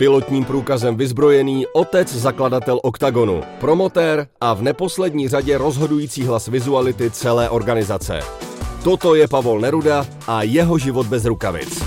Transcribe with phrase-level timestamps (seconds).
[0.00, 7.50] Pilotním průkazem vyzbrojený otec zakladatel OKTAGONu, promotér a v neposlední řadě rozhodující hlas vizuality celé
[7.50, 8.20] organizace.
[8.84, 11.84] Toto je Pavol Neruda a jeho život bez rukavic.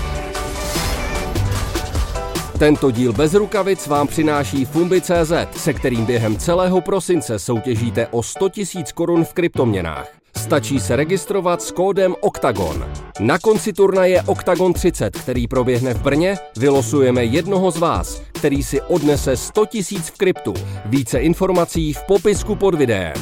[2.58, 8.48] Tento díl bez rukavic vám přináší Fumbi.cz, se kterým během celého prosince soutěžíte o 100
[8.74, 10.23] 000 korun v kryptoměnách.
[10.36, 12.92] Stačí se registrovat s kódem OKTAGON.
[13.20, 18.80] Na konci turnaje OKTAGON 30, který proběhne v Brně, vylosujeme jednoho z vás, který si
[18.80, 20.54] odnese 100 tisíc v kryptu.
[20.84, 23.16] Více informací v popisku pod videem.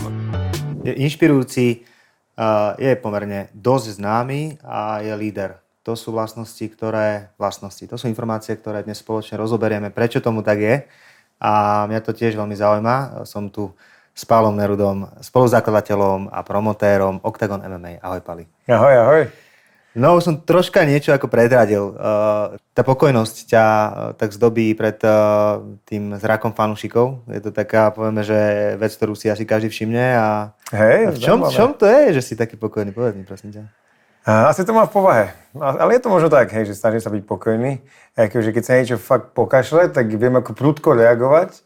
[0.85, 1.87] Je inšpirujúci,
[2.79, 5.63] je pomerne dosť známy a je líder.
[5.83, 10.59] To sú vlastnosti, ktoré, vlastnosti, to sú informácie, ktoré dnes spoločne rozoberieme, prečo tomu tak
[10.59, 10.77] je.
[11.43, 13.27] A mňa to tiež veľmi zaujíma.
[13.27, 13.75] Som tu
[14.13, 18.05] s Pálom Nerudom, spoluzakladateľom a promotérom Octagon MMA.
[18.05, 18.45] Ahoj, Pali.
[18.69, 19.23] Ahoj, ahoj.
[19.93, 21.93] No, už som troška niečo ako predradil.
[21.93, 27.29] Uh, tá pokojnosť ťa uh, tak zdobí pred uh, tým zrakom fanúšikov.
[27.29, 30.17] Je to taká, povieme, že vec, ktorú si asi každý všimne.
[30.17, 32.97] A, Hej, a v čom, čom to je, že si taký pokojný?
[32.97, 33.63] Povedz mi, prosím ťa.
[34.25, 35.27] Asi to má v povahe.
[35.61, 37.83] Ale je to možno tak, hej, že snažím sa byť pokojný.
[38.15, 41.59] Akože keď sa niečo fakt pokašle, tak viem ako prudko reagovať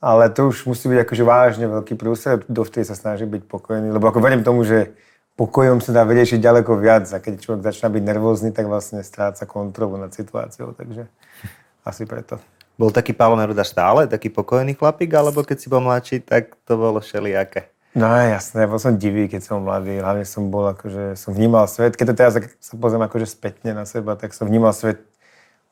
[0.00, 4.08] ale to už musí byť akože vážne veľký prúser, dovtedy sa snaží byť pokojný, lebo
[4.08, 4.96] ako verím tomu, že
[5.36, 9.44] pokojom sa dá vyriešiť ďaleko viac a keď človek začína byť nervózny, tak vlastne stráca
[9.44, 11.04] kontrolu nad situáciou, takže
[11.88, 12.40] asi preto.
[12.80, 16.80] Bol taký Pálo Neruda stále, taký pokojný chlapík, alebo keď si bol mladší, tak to
[16.80, 17.68] bolo všelijaké?
[17.92, 21.98] No jasné, bol som divý, keď som mladý, hlavne som bol akože, som vnímal svet,
[21.98, 25.09] keď to teraz sa pozriem akože spätne na seba, tak som vnímal svet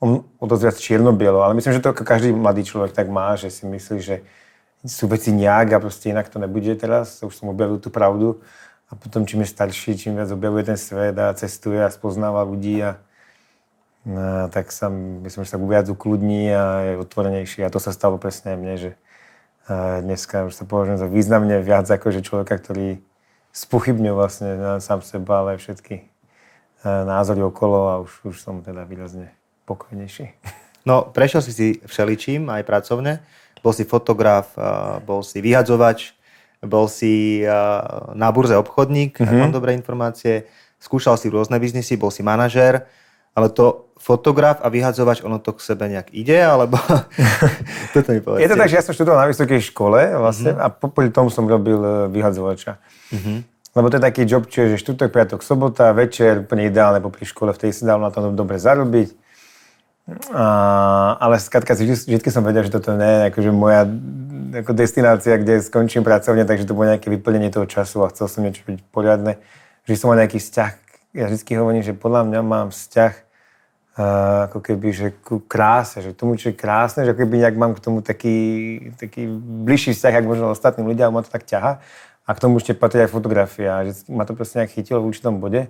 [0.01, 3.67] o dosť viac čierno-bielo, ale myslím, že to každý mladý človek tak má, že si
[3.67, 4.23] myslí, že
[4.87, 7.19] sú veci nejak a proste inak to nebude teraz.
[7.27, 8.39] Už som objavil tú pravdu
[8.87, 12.79] a potom čím je starší, čím viac objavuje ten svet a cestuje a spoznáva ľudí
[12.79, 13.03] a,
[14.07, 14.87] a tak sa,
[15.27, 18.91] myslím, že sa viac ukludní a je otvorenejší a to sa stalo presne mne, že
[20.07, 23.03] dneska už sa považujem za významne viac ako že človeka, ktorý
[23.51, 26.07] spochybňuje vlastne sám seba, ale všetky
[26.87, 29.35] názory okolo a už, už som teda výrazne
[29.69, 30.25] spokojnejší.
[30.89, 33.21] No, prešiel si si všeličím, aj pracovne.
[33.61, 34.57] Bol si fotograf,
[35.05, 36.17] bol si vyhadzovač,
[36.65, 37.45] bol si
[38.17, 39.29] na burze obchodník, mm-hmm.
[39.29, 39.41] ak mhm.
[39.45, 40.49] mám dobré informácie.
[40.81, 42.89] Skúšal si rôzne biznisy, bol si manažér,
[43.37, 46.79] ale to fotograf a vyhadzovač, ono to k sebe nejak ide, alebo
[47.95, 48.47] toto mi povedzte.
[48.47, 50.71] Je to tak, že ja som študoval na vysokej škole vlastne mm-hmm.
[50.71, 52.79] a popri tom som robil e, vyhadzovača.
[53.11, 53.39] Mm-hmm.
[53.75, 57.59] Lebo to je taký job, čiže štvrtok, piatok, sobota, večer, úplne ideálne popri škole, v
[57.59, 59.28] tej sa dalo na tom dobre zarobiť
[60.33, 63.85] a, ale skrátka vždy, vždy som vedel, že toto nie je akože moja
[64.49, 68.41] ako destinácia, kde skončím pracovne, takže to bolo nejaké vyplnenie toho času a chcel som
[68.41, 69.37] niečo byť poriadne.
[69.85, 70.73] Vždy som mal nejaký vzťah.
[71.13, 76.17] Ja vždy hovorím, že podľa mňa mám vzťah uh, ako keby, že ku kráse, že
[76.17, 78.37] tomu, čo je krásne, že ako keby nejak mám k tomu taký,
[78.97, 79.29] taký
[79.69, 81.85] bližší vzťah, ako možno ostatným ľudia, ma to tak ťaha.
[82.25, 85.41] A k tomu ešte patrí aj fotografia, že ma to proste nejak chytilo v určitom
[85.41, 85.69] bode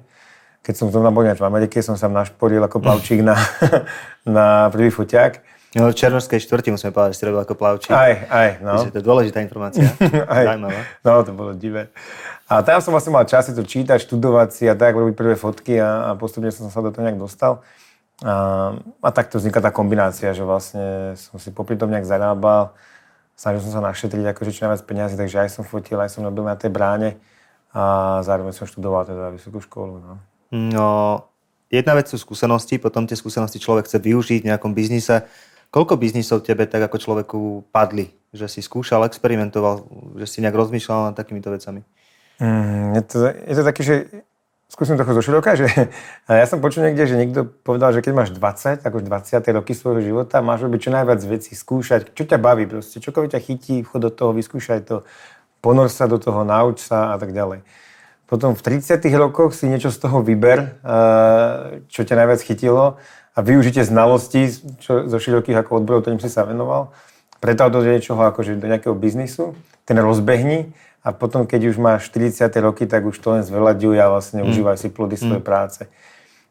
[0.62, 3.36] keď som to bol v Amerike, som sa našporil ako plavčík na,
[4.26, 5.58] na prvý foťák.
[5.76, 7.92] No, v Černovskej štvrti musíme povedať, že si robil ako plavčík.
[7.92, 8.72] Aj, aj, no.
[8.80, 9.84] Takže to je dôležitá informácia.
[10.32, 10.44] aj.
[10.56, 10.80] Zajímavá.
[11.04, 11.92] No, to bolo divé.
[12.48, 15.36] A tam som vlastne mal čas si to čítať, študovať si a tak, robiť prvé
[15.36, 17.60] fotky a, a postupne som sa do toho nejak dostal.
[18.24, 18.72] A,
[19.04, 22.72] a takto vznikla tá kombinácia, že vlastne som si popri tom nejak zarábal,
[23.36, 26.48] snažil som sa našetriť akože čo najviac peniazy, takže aj som fotil, aj som robil
[26.48, 27.20] na tej bráne
[27.76, 30.00] a zároveň som študoval teda vysokú školu.
[30.00, 30.16] No.
[30.48, 31.28] No,
[31.68, 35.28] jedna vec sú skúsenosti, potom tie skúsenosti človek chce využiť v nejakom biznise.
[35.68, 37.38] Koľko biznisov tebe tak ako človeku
[37.68, 38.08] padli?
[38.32, 39.84] Že si skúšal, experimentoval,
[40.16, 41.84] že si nejak rozmýšľal nad takýmito vecami?
[42.40, 43.94] Mm, je, to, je to také, že
[44.72, 45.68] skúsim trochu zo že
[46.40, 49.56] ja som počul niekde, že niekto povedal, že keď máš 20, ako 20.
[49.60, 53.44] roky svojho života, máš robiť čo najviac vecí, skúšať, čo ťa baví proste, čokoľvek ťa
[53.44, 55.04] chytí, vchod do toho, vyskúšaj to,
[55.60, 57.60] ponor sa do toho, nauč sa a tak ďalej
[58.28, 63.00] potom v 30 rokoch si niečo z toho vyber, eh, čo ťa najviac chytilo
[63.32, 64.52] a využite znalosti
[64.84, 66.92] čo, zo širokých ako odborov, ktorým si sa venoval.
[67.40, 69.56] Pretav do niečoho akože do nejakého biznisu,
[69.88, 74.06] ten rozbehni a potom, keď už máš 40 roky, tak už to len zveľaďuj a
[74.12, 74.48] vlastne mm.
[74.52, 75.48] užívaj si plody svojej mm.
[75.48, 75.88] práce.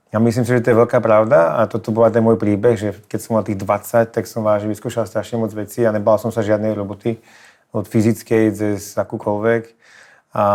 [0.09, 2.79] Ja myslím si, že to je veľká pravda a toto bol aj ten môj príbeh,
[2.79, 6.15] že keď som mal tých 20, tak som vážne vyskúšal strašne moc vecí a nebal
[6.15, 7.19] som sa žiadnej roboty
[7.75, 9.75] od fyzickej cez akúkoľvek.
[10.31, 10.45] A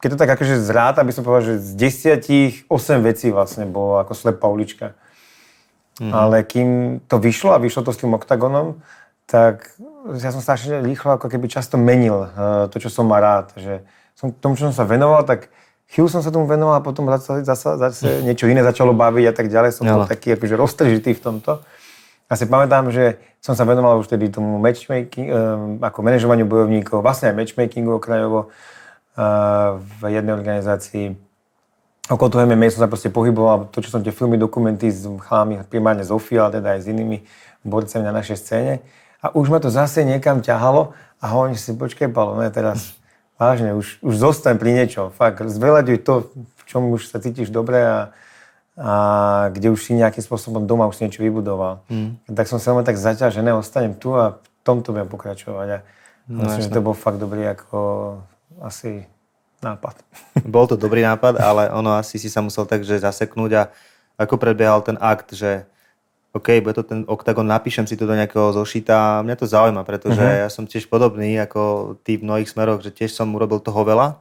[0.00, 3.96] keď to tak akože zráta, aby som povedal, že z desiatich 8 vecí vlastne bolo
[4.00, 4.92] ako slepá ulička.
[5.96, 6.12] Mm-hmm.
[6.12, 8.84] Ale kým to vyšlo a vyšlo to s tým oktagonom,
[9.24, 9.72] tak
[10.12, 13.56] ja som strašne rýchlo ako keby často menil uh, to, čo som mal rád.
[13.56, 13.80] Že
[14.12, 15.48] som tomu, čo som sa venoval, tak
[15.88, 19.32] chvíľu som sa tomu venoval a potom zase, zase, zase niečo iné začalo baviť a
[19.32, 19.70] tak ďalej.
[19.72, 21.64] Som bol taký akože roztržitý v tomto.
[22.28, 27.00] Ja si pamätám, že som sa venoval už tedy tomu matchmaking, uh, ako manažovaniu bojovníkov,
[27.00, 28.52] vlastne aj matchmakingu okrajovo
[29.14, 31.14] v jednej organizácii.
[32.10, 35.64] Okolo toho MMA som sa proste pohyboval, to, čo som tie filmy, dokumenty s chalami,
[35.64, 37.24] primárne Zofia, ale teda aj s inými
[37.64, 38.72] borcami na našej scéne.
[39.24, 42.92] A už ma to zase niekam ťahalo a hovorím si, počkej, Palo, ne, teraz
[43.40, 45.08] vážne, už, už zostaň pri niečom.
[45.08, 48.12] Fakt, zveľaďuj to, v čom už sa cítiš dobre a,
[48.76, 48.92] a
[49.48, 51.80] kde už si nejakým spôsobom doma už si niečo vybudoval.
[51.88, 52.20] Mm.
[52.28, 55.68] Tak som sa len tak zaťažený, ostanem tu a v tomto budem pokračovať.
[55.72, 55.78] A
[56.28, 57.78] no, myslím, že to bol fakt dobrý ako
[58.60, 59.08] asi
[59.64, 60.04] nápad.
[60.54, 63.62] Bol to dobrý nápad, ale ono asi si sa musel tak, že zaseknúť a
[64.20, 65.66] ako prebiehal ten akt, že
[66.34, 69.22] OK, bude to ten oktagon, napíšem si to do nejakého zošita.
[69.22, 70.42] Mňa to zaujíma, pretože uh-huh.
[70.42, 74.18] ja som tiež podobný ako ty v mnohých smeroch, že tiež som urobil toho veľa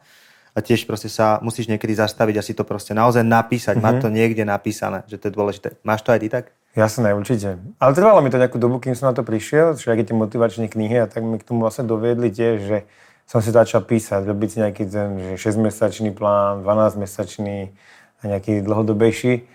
[0.54, 3.98] a tiež proste sa musíš niekedy zastaviť a si to proste naozaj napísať, uh-huh.
[3.98, 5.82] mať to niekde napísané, že to je dôležité.
[5.82, 6.46] Máš to aj ty tak?
[6.78, 7.58] Jasné, určite.
[7.82, 10.70] Ale trvalo mi to nejakú dobu, kým som na to prišiel, že aj tie motivačné
[10.70, 12.78] knihy a tak mi k tomu vlastne doviedli tiež, že
[13.26, 17.74] som si začal písať, robiť si nejaký ten, že 6-mesačný plán, 12-mesačný
[18.20, 19.48] a nejaký dlhodobejší.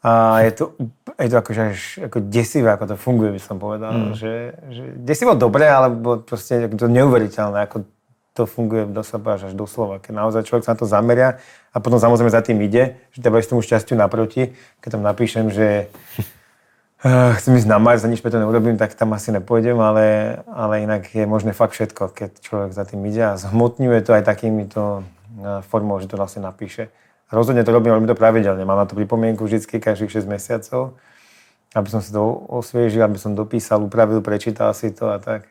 [0.00, 0.64] A je to,
[1.20, 3.92] je to akože až ako desivé, ako to funguje, by som povedal.
[3.92, 4.12] Mm.
[4.16, 4.32] Že,
[4.72, 7.84] že desivo dobre, alebo proste to neuveriteľné, ako
[8.32, 10.00] to funguje do seba až doslova.
[10.00, 11.42] Keď naozaj človek sa na to zameria
[11.74, 14.56] a potom samozrejme za tým ide, že treba ísť tomu šťastiu naproti.
[14.80, 15.92] Keď tam napíšem, že
[17.40, 21.08] chcem ísť na Mars a nič preto neurobím, tak tam asi nepôjdem, ale, ale inak
[21.08, 25.64] je možné fakt všetko, keď človek za tým ide a zhmotňuje to aj takýmito uh,
[25.64, 26.92] formou, že to vlastne napíše.
[27.32, 28.60] Rozhodne to robím, robím to pravidelne.
[28.68, 30.98] Mám na to pripomienku vždy každých 6 mesiacov,
[31.72, 32.20] aby som si to
[32.52, 35.48] osviežil, aby som dopísal, upravil, prečítal si to a tak.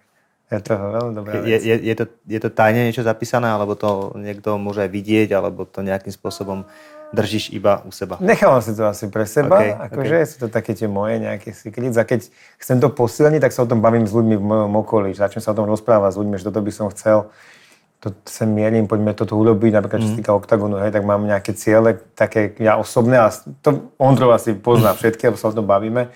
[0.49, 4.17] Je to veľmi dobrá je, je, je, to, je to tajne niečo zapísané, alebo to
[4.17, 6.65] niekto môže aj vidieť, alebo to nejakým spôsobom
[7.13, 8.17] držíš iba u seba?
[8.21, 10.29] Nechávam si to asi pre seba, okay, akože okay.
[10.29, 12.29] sú to také tie moje nejaké secrets a keď
[12.61, 15.51] chcem to posilniť, tak sa o tom bavím s ľuďmi v mojom okolí, začnem sa
[15.53, 17.33] o tom rozprávať s ľuďmi, že toto by som chcel
[17.99, 20.19] to sem mierim, poďme toto urobiť, napríklad čo sa mhm.
[20.23, 23.27] týka oktagonu, hej, tak mám nejaké ciele, také ja osobné, a
[23.59, 26.07] to Ondrov asi pozná všetky, lebo sa o tom bavíme.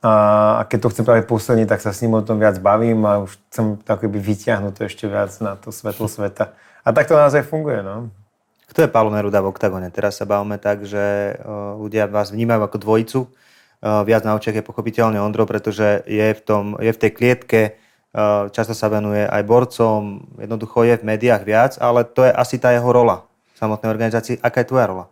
[0.00, 0.12] A,
[0.56, 3.20] a keď to chcem práve posilniť, tak sa s ním o tom viac bavím a
[3.20, 6.56] už chcem akoby vyťahnuť to ešte viac na to svetlo sveta.
[6.80, 8.08] A tak to naozaj funguje, no.
[8.70, 9.90] Kto je Paolo Neruda v oktagone?
[9.90, 11.34] Teraz sa bavíme tak, že
[11.76, 13.20] ľudia vás vnímajú ako dvojicu.
[13.82, 17.60] Viac na očiach je pochopiteľne Ondro, pretože je v, tom, je v tej klietke
[18.50, 22.74] často sa venuje aj borcom, jednoducho je v médiách viac, ale to je asi tá
[22.74, 24.42] jeho rola v samotnej organizácii.
[24.42, 25.04] Aká je tvoja rola?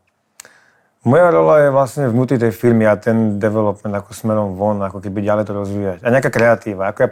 [1.06, 5.22] Moja rola je vlastne vnútri tej firmy a ten development ako smerom von, ako keby
[5.22, 5.98] ďalej to rozvíjať.
[6.02, 6.90] A nejaká kreatíva.
[6.90, 7.08] Ako ja,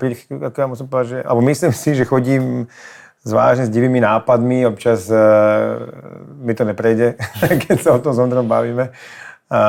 [0.50, 2.66] ako ja musím povedať, že, alebo myslím si, že chodím
[3.26, 5.82] s vážne s divými nápadmi, občas uh,
[6.38, 7.18] mi to neprejde,
[7.66, 8.94] keď sa o tom s Ondrom bavíme.
[9.50, 9.62] A,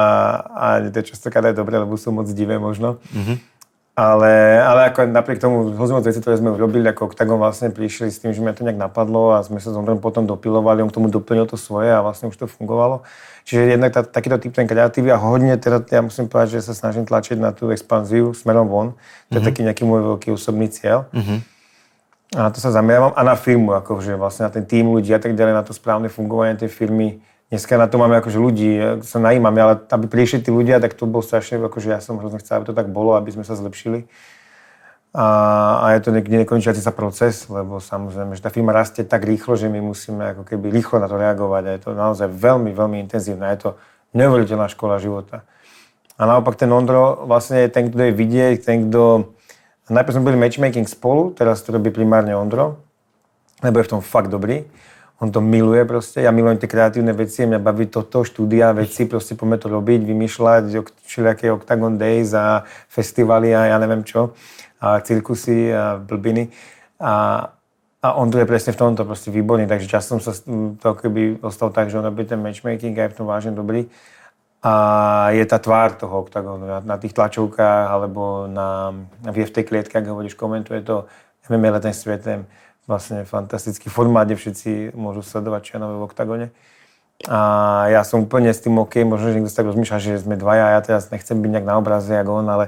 [0.54, 3.02] a to je častokrát aj dobre, lebo sú moc divé možno.
[3.14, 3.38] Mm-hmm.
[3.98, 8.22] Ale, ale ako napriek tomu hrozne veci, ktoré sme urobili, ako Octagon vlastne prišli s
[8.22, 11.10] tým, že mi to nejak napadlo a sme sa s potom dopilovali, on k tomu
[11.10, 13.02] doplnil to svoje a vlastne už to fungovalo.
[13.50, 16.78] Čiže jednak tá, takýto typ ten kreatívy a hodne teda ja musím povedať, že sa
[16.78, 18.94] snažím tlačiť na tú expanziu smerom von.
[18.94, 19.48] To je mm-hmm.
[19.50, 21.10] taký nejaký môj veľký osobný cieľ.
[21.10, 21.57] Mm-hmm.
[22.36, 25.22] A na to sa zameriavam a na firmu, akože vlastne na ten tým ľudí a
[25.22, 29.24] tak ďalej, na to správne fungovanie tej firmy Dneska na to máme akože ľudí, sa
[29.24, 32.60] najímame, ale aby prišli tí ľudia, tak to bol strašne, akože ja som hrozne chcel,
[32.60, 34.04] aby to tak bolo, aby sme sa zlepšili.
[35.16, 35.26] A,
[35.80, 39.56] a je to niekde nekončiaci sa proces, lebo samozrejme, že tá firma rastie tak rýchlo,
[39.56, 43.00] že my musíme ako keby rýchlo na to reagovať a je to naozaj veľmi, veľmi
[43.08, 43.48] intenzívne.
[43.56, 43.70] Je to
[44.12, 45.48] neuveriteľná škola života.
[46.20, 49.32] A naopak ten Ondro vlastne je ten, kto je vidieť, ten, kto...
[49.88, 52.82] Najprv sme boli matchmaking spolu, teraz to robí primárne Ondro,
[53.64, 54.68] lebo je v tom fakt dobrý
[55.18, 59.34] on to miluje proste, ja milujem tie kreatívne veci, mňa baví toto, štúdia, veci, proste
[59.34, 60.64] poďme to robiť, vymýšľať,
[61.10, 64.38] všelijaké Octagon Days a festivaly a ja neviem čo,
[64.78, 66.54] a cirkusy a blbiny.
[67.02, 67.50] A,
[67.98, 70.38] a on tu je presne v tomto proste výborný, takže časom sa
[70.78, 73.90] to keby ostal tak, že on robí ten matchmaking a je v tom vážne dobrý.
[74.68, 74.72] A
[75.32, 78.92] je tá tvár toho Octagonu na, na tých tlačovkách alebo na,
[79.24, 81.08] v tej klietke, ak hovoríš, komentuje to
[81.48, 82.44] MMA Letný svetem
[82.84, 86.48] vlastne fantastický formát, kde všetci môžu sledovať Čianové v oktagone.
[87.32, 87.40] A
[87.92, 90.82] ja som úplne s tým OK, možno, že niekto tak rozmýšľa, že sme dvaja, ja
[90.84, 92.66] teraz nechcem byť nejak na obraze, ako on, ale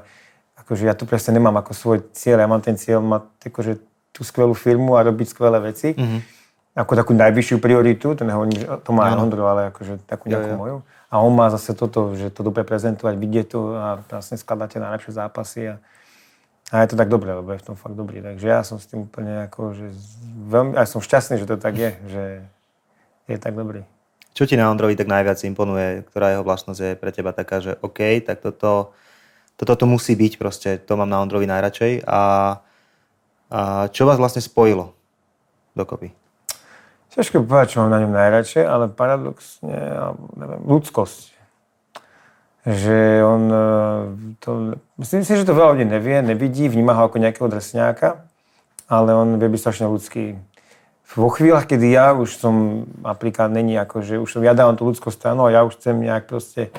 [0.58, 3.72] akože ja tu presne nemám ako svoj cieľ, ja mám ten cieľ mať akože
[4.16, 5.94] tú skvelú firmu a robiť skvelé veci.
[5.94, 6.22] Mm-hmm.
[6.80, 9.12] Ako takú najvyššiu prioritu, to nehovorím, že to má.
[9.16, 10.60] Ondro, ale akože takú nejakú jo, jo.
[10.60, 10.78] moju.
[11.10, 15.18] A on má zase toto, že to dobre prezentovať, vidieť to a vlastne skladáte najlepšie
[15.18, 15.62] zápasy.
[15.74, 15.76] A,
[16.70, 18.22] a je to tak dobré, lebo je v tom fakt dobrý.
[18.22, 19.90] Takže ja som s tým úplne ako, že
[20.54, 22.24] veľmi, aj som šťastný, že to tak je, že
[23.26, 23.82] je tak dobrý.
[24.38, 26.06] Čo ti na Ondrovi tak najviac imponuje?
[26.06, 28.94] Ktorá jeho vlastnosť je pre teba taká, že OK, tak toto
[29.60, 32.08] toto to musí byť proste, to mám na Ondrovi najradšej.
[32.08, 32.22] A,
[33.52, 33.62] a
[33.92, 34.96] čo vás vlastne spojilo
[35.76, 36.16] dokopy?
[37.20, 41.20] Ťažko povedať, čo mám na ňom najradšej, ale paradoxne, alebo neviem, ľudskosť.
[42.64, 43.66] Že on, e,
[44.40, 44.50] to,
[45.04, 48.24] myslím si, že to veľa ľudí nevie, nevidí, vníma ho ako nejakého drsňáka,
[48.88, 50.40] ale on vie byť strašne ľudský.
[51.12, 54.88] Vo chvíľach, kedy ja už som, napríklad není ako, že už som, ja dávam tú
[54.88, 56.72] ľudskú stranu a ja už chcem nejak proste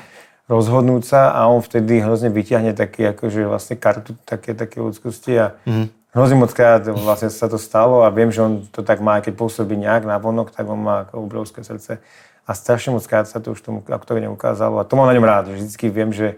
[0.49, 5.53] rozhodnúť sa a on vtedy hrozne vyťahne také, akože vlastne kartu také, také ľudskosti a
[5.69, 9.23] mm-hmm Hrozne moc krát vlastne sa to stalo a viem, že on to tak má,
[9.23, 12.03] keď pôsobí nejak na vonok, tak on má obrovské srdce.
[12.43, 14.83] A strašne moc krát sa to už tomu aktore neukázalo.
[14.83, 16.35] A to mám na ňom rád, že vždycky viem, že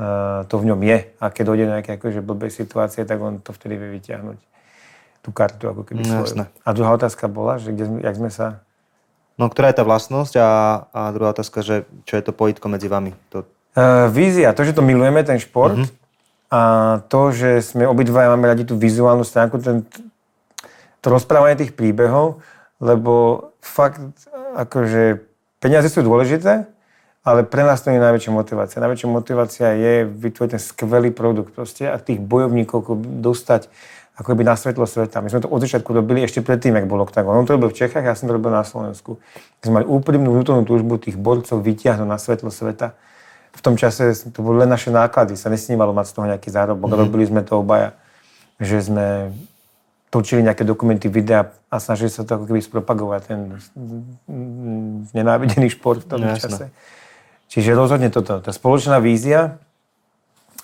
[0.00, 1.12] uh, to v ňom je.
[1.20, 4.38] A keď dojde do nejaké akože blbej situácie, tak on to vtedy vie vyťahnuť.
[5.20, 6.48] Tú kartu ako keby no, svoju.
[6.48, 8.64] A druhá otázka bola, že kde sme, jak sme sa...
[9.36, 10.48] No, ktorá je tá vlastnosť a,
[10.88, 13.12] a druhá otázka, že čo je to pojitko medzi vami?
[13.36, 13.44] To...
[13.76, 15.99] Uh, vízia, to, že to milujeme, ten šport, mm-hmm
[16.50, 16.60] a
[17.06, 19.86] to, že sme obidvaja máme radi tú vizuálnu stránku, ten,
[20.98, 22.42] to rozprávanie tých príbehov,
[22.82, 24.02] lebo fakt,
[24.58, 25.22] akože
[25.62, 26.66] peniaze sú dôležité,
[27.22, 28.82] ale pre nás to je najväčšia motivácia.
[28.82, 33.70] Najväčšia motivácia je vytvoriť ten skvelý produkt proste a tých bojovníkov dostať
[34.20, 35.24] ako by na svetlo sveta.
[35.24, 37.40] My sme to od začiatku robili ešte predtým, ak bol Octagon.
[37.40, 39.16] On to robil v Čechách, ja som to robil na Slovensku.
[39.16, 42.92] My sme mali úprimnú vnútornú túžbu tých borcov vytiahnuť na svetlo sveta
[43.50, 46.90] v tom čase to boli len naše náklady, sa nesnívalo mať z toho nejaký zárobok.
[46.90, 47.02] Mm-hmm.
[47.06, 47.98] Robili sme to obaja,
[48.62, 49.34] že sme
[50.10, 53.40] točili nejaké dokumenty, videa a snažili sa to ako keby spropagovať, ten
[55.14, 56.74] nenávidený šport v tom no, čase.
[57.46, 59.58] Čiže rozhodne toto, tá spoločná vízia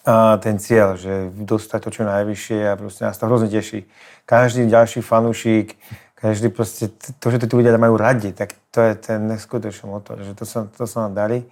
[0.06, 3.86] a ten cieľ, že dostať to čo najvyššie a proste nás to hrozne teší.
[4.26, 5.78] Každý ďalší fanúšik,
[6.14, 10.18] každý proste, to, že to tí ľudia majú radi, tak to je ten neskutočný motor,
[10.22, 11.46] že to sa, to sa nám darí.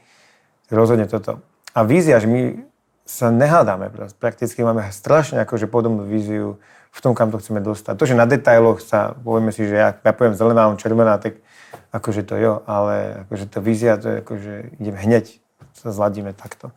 [0.72, 1.44] Rozhodne toto.
[1.74, 2.64] A vízia, že my
[3.04, 3.92] sa nehádame.
[4.16, 6.56] Prakticky máme strašne akože podobnú víziu
[6.94, 7.98] v tom, kam to chceme dostať.
[7.98, 11.42] To, že na detailoch sa, povieme si, že ja, ja poviem zelená, on červená, tak
[11.90, 15.36] akože to jo, ale akože to vízia, to je akože ideme hneď,
[15.74, 16.70] sa zladíme takto.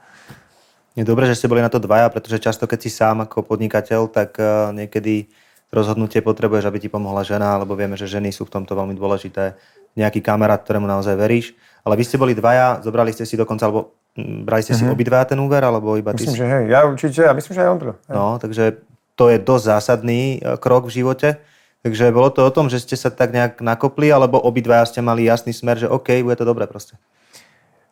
[0.98, 4.10] Je dobré, že ste boli na to dvaja, pretože často, keď si sám ako podnikateľ,
[4.10, 5.30] tak uh, niekedy
[5.70, 9.54] rozhodnutie potrebuješ, aby ti pomohla žena, lebo vieme, že ženy sú v tomto veľmi dôležité.
[9.94, 11.54] Nejaký kamarát, ktorému naozaj veríš.
[11.86, 14.96] Ale vy ste boli dvaja, zobrali ste si dokonca, alebo mm, brali ste si mm-hmm.
[14.96, 16.40] obidva ten úver, alebo iba ty Myslím, si?
[16.42, 17.92] že hej, ja určite, a myslím, že aj on to.
[18.10, 18.64] No, takže
[19.18, 21.30] to je dosť zásadný e, krok v živote.
[21.82, 25.26] Takže bolo to o tom, že ste sa tak nejak nakopli, alebo obidvaja ste mali
[25.26, 26.98] jasný smer, že OK, bude to dobré proste.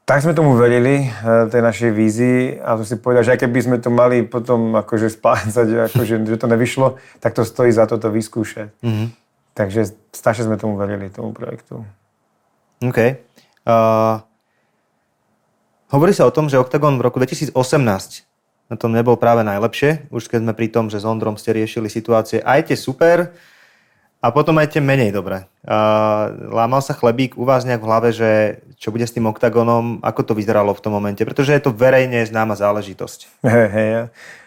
[0.05, 3.59] Tak sme tomu verili, e, tej našej vízii a to si povedal, že aj keby
[3.65, 7.97] sme to mali potom akože splácať, akože, že to nevyšlo, tak to stojí za to
[7.97, 8.69] to vyskúšať.
[8.85, 9.07] Mm-hmm.
[9.57, 9.81] Takže
[10.13, 11.81] strašne sme tomu verili, tomu projektu.
[12.85, 13.17] OK.
[13.65, 14.21] Uh,
[15.89, 17.57] hovorí sa o tom, že Octagon v roku 2018
[18.65, 21.85] na tom nebol práve najlepšie, už keď sme pri tom, že s Ondrom ste riešili
[21.85, 23.33] situácie aj tie super
[24.25, 25.45] a potom aj tie menej dobré.
[25.61, 30.01] Uh, lámal sa chlebík u vás nejak v hlave, že čo bude s tým Octagonom,
[30.01, 33.45] ako to vyzeralo v tom momente, pretože je to verejne známa záležitosť.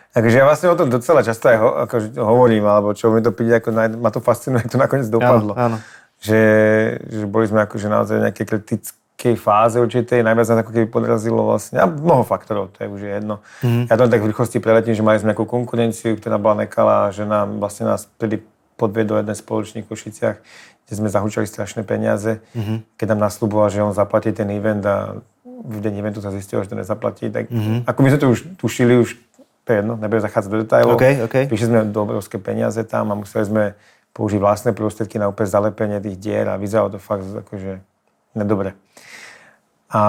[0.09, 3.31] Takže ja vlastne o tom docela často aj ho, akože hovorím, alebo čo mi to
[3.31, 5.55] príde, ako naj, ma to fascinuje, ako to nakoniec dopadlo.
[5.55, 5.79] Áno, áno.
[6.19, 6.41] Že,
[7.07, 11.43] že boli sme akože naozaj nejaké kritické takej fáze určitej, najviac nás ako keby podrazilo
[11.43, 13.43] vlastne, a mnoho faktorov, to je už jedno.
[13.67, 13.91] Mm-hmm.
[13.91, 17.27] Ja to tak v rýchlosti preletím, že mali sme nejakú konkurenciu, ktorá bola nekalá, že
[17.27, 18.47] nám vlastne nás vtedy
[18.79, 20.37] podviedol jeden spoločník v Košiciach,
[20.87, 22.95] kde sme zahučali strašné peniaze, mm-hmm.
[22.95, 26.71] keď nám nasľuboval, že on zaplatí ten event a v deň eventu sa zistilo, že
[26.71, 27.91] to nezaplatí, tak mm-hmm.
[27.91, 29.19] ako my sme to už tušili, už
[29.67, 30.95] to je jedno, nebudem zachádzať do detailov.
[30.95, 31.45] Okay, okay.
[31.51, 33.65] Prišli sme do obrovské peniaze tam a museli sme
[34.15, 37.83] použiť vlastné prostriedky na úplne zalepenie tých dier a vyzeralo to fakt akože
[38.39, 38.79] nedobre.
[39.89, 40.03] A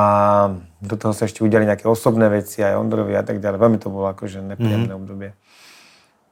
[0.83, 3.57] do toho sa ešte udiali nejaké osobné veci, aj Ondrovi a tak ďalej.
[3.63, 4.99] Veľmi to bolo akože nepríjemné mm-hmm.
[4.99, 5.31] obdobie.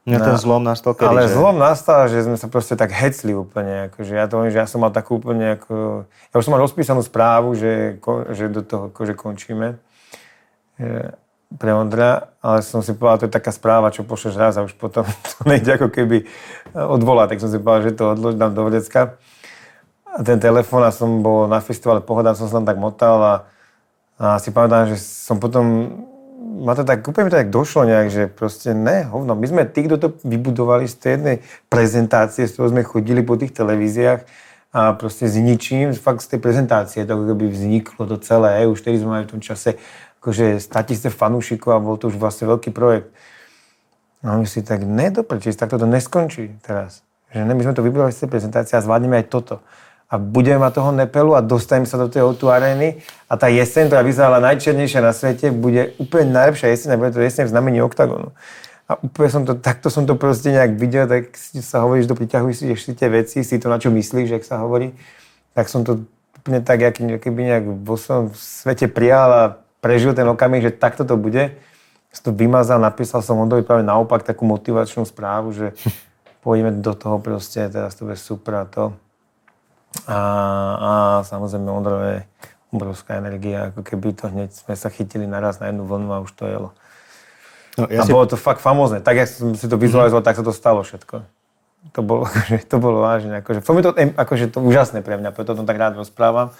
[0.08, 1.36] Ja ten no, zlom nastal kedy, Ale že...
[1.36, 3.92] zlom nastal, že sme sa proste tak hecli úplne.
[3.92, 6.08] Akože ja to že ja som mal takú úplne ako...
[6.32, 8.00] Ja už som mal rozpísanú správu, že,
[8.32, 9.76] že do toho akože končíme
[11.48, 14.76] pre Ondra, ale som si povedal, to je taká správa, čo pošleš raz a už
[14.76, 15.04] potom
[15.36, 16.24] to nejde ako keby
[16.72, 17.36] odvolať.
[17.36, 19.16] Tak som si povedal, že to odložím do vrecka
[20.24, 23.34] ten telefón a som bol na festivale Pohoda, som sa tam tak motal a,
[24.18, 25.94] a si pamätám, že som potom,
[26.64, 29.62] ma to tak, úplne mi to tak došlo nejak, že proste ne, hovno, my sme
[29.68, 31.36] tí, kto to vybudovali z tej jednej
[31.70, 34.26] prezentácie, z toho sme chodili po tých televíziách
[34.74, 39.00] a proste s ničím, fakt z tej prezentácie to keby vzniklo to celé, už tedy
[39.00, 39.80] sme mali v tom čase
[40.20, 43.08] akože 100 tisíce fanúšikov a bol to už vlastne veľký projekt.
[44.26, 47.06] A my si tak, ne, doprečíš, tak to neskončí teraz.
[47.30, 49.62] Že ne, my sme to vybudovali z tej prezentácie a zvládneme aj toto.
[50.08, 53.92] A budeme mať toho nepelu a dostanem sa do tej o arény a tá jeseň,
[53.92, 57.78] ktorá vyzerala najčernejšia na svete, bude úplne najlepšia jeseň a bude to jeseň v znamení
[57.84, 58.32] oktagonu.
[58.88, 62.56] A úplne som to, takto som to proste nejak videl, tak sa hovoríš, že priťahuješ
[62.56, 64.96] si ešte tie veci, si to na čo myslíš, ak sa hovorí,
[65.52, 66.08] tak som to
[66.40, 69.42] úplne tak, keby nejak vo svojom svete prijal a
[69.84, 71.52] prežil ten okamih, že takto to bude.
[72.16, 75.76] Som to vymazal, napísal som Ondovi práve naopak takú motivačnú správu, že
[76.42, 78.96] pôjdeme do toho proste, teraz to bude super a to.
[80.08, 80.20] A,
[80.76, 80.90] a
[81.24, 82.18] samozrejme Ondro je
[82.68, 86.32] obrovská energia, ako keby to hneď sme sa chytili naraz na jednu vlnu a už
[86.36, 86.70] to jelo.
[87.80, 88.12] No, ja a si...
[88.12, 89.00] bolo to fakt famózne.
[89.00, 90.34] Tak, jak som si to vizualizoval, mm-hmm.
[90.34, 91.24] tak sa to stalo všetko.
[91.96, 93.40] To bolo, akože, to bolo vážne.
[93.40, 96.52] Akože, to akože, to úžasné pre mňa, preto to tak rád rozprávam.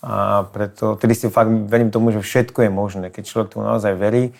[0.00, 3.92] A preto, tedy si fakt verím tomu, že všetko je možné, keď človek tomu naozaj
[4.00, 4.32] verí.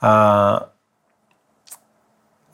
[0.00, 0.72] A,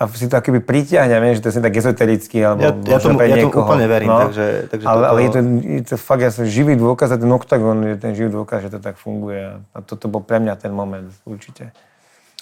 [0.03, 3.39] a si to akoby pritiahne, že to je tak ezoterický, alebo ja, ja tomu, ja
[3.39, 5.11] tomu úplne verím, no, takže, takže ale, toto...
[5.15, 8.11] ale je, to, je to fakt, ja som živý dôkaz a ten oktagon je ten
[8.19, 9.63] živý dôkaz, že to tak funguje.
[9.63, 11.71] A toto bol pre mňa ten moment, určite.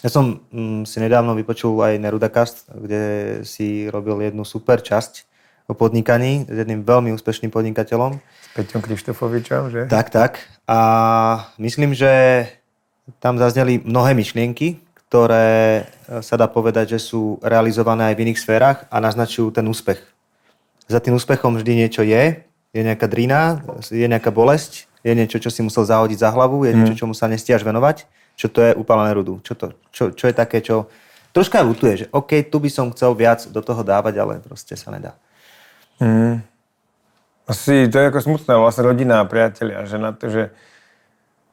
[0.00, 3.02] Ja som mm, si nedávno vypočul aj Nerudakast, kde
[3.44, 5.28] si robil jednu super časť
[5.68, 8.16] o podnikaní s jedným veľmi úspešným podnikateľom.
[8.16, 9.80] S Peťom Krištofovičom, že?
[9.92, 10.40] Tak, tak.
[10.64, 10.80] A
[11.60, 12.48] myslím, že
[13.20, 18.38] tam zazneli mnohé myšlienky, ktoré e, sa dá povedať, že sú realizované aj v iných
[18.38, 19.98] sférach a naznačujú ten úspech.
[20.86, 23.58] Za tým úspechom vždy niečo je, je nejaká drina,
[23.90, 27.00] je nejaká bolesť, je niečo, čo si musel zahodiť za hlavu, je niečo, mhm.
[27.02, 28.06] čomu sa nestiaš venovať
[28.40, 29.44] čo to je upálené rudu.
[29.44, 30.88] Čo, to, čo, čo je také, čo
[31.36, 34.88] troška lutuje, že OK, tu by som chcel viac do toho dávať, ale proste sa
[34.88, 35.12] nedá.
[36.00, 36.40] Mm.
[37.44, 40.48] Asi to je ako smutné, vlastne rodina a priatelia, že na to, že,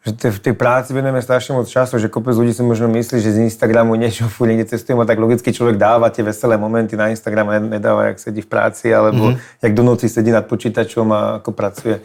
[0.08, 3.36] že v tej práci venujeme strašne moc času, že kopec ľudí si možno myslí, že
[3.36, 7.12] z Instagramu niečo furt niekde cestujem a tak logicky človek dáva tie veselé momenty na
[7.12, 9.60] Instagram a nedáva, jak sedí v práci, alebo mm-hmm.
[9.68, 12.00] jak do noci sedí nad počítačom a ako pracuje.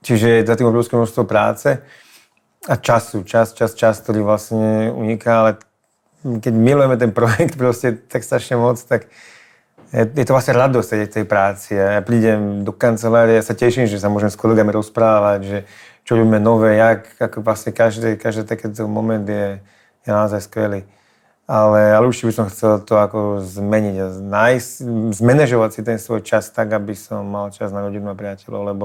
[0.00, 1.84] čiže za tým obrovské množstvo práce
[2.64, 5.50] a času, čas, čas, čas, ktorý vlastne uniká, ale
[6.24, 9.12] keď milujeme ten projekt proste tak strašne moc, tak
[9.94, 11.70] je, to vlastne radosť sedieť v tej práci.
[11.78, 15.58] Ja prídem do kancelárie, ja sa teším, že sa môžem s kolegami rozprávať, že
[16.02, 19.62] čo robíme nové, jak, ako vlastne každý, každý takýto moment je,
[20.02, 20.82] je naozaj skvelý.
[21.46, 24.70] Ale, ale určite by som chcel to ako zmeniť a nájsť,
[25.14, 28.84] zmanéžovať si ten svoj čas tak, aby som mal čas na rodinu a priateľov, lebo